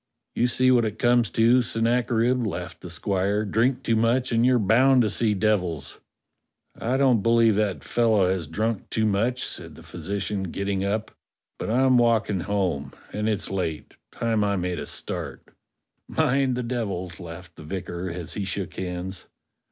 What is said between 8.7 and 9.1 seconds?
too